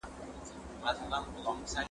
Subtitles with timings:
[0.47, 1.57] زه اوس مړۍ پخوم،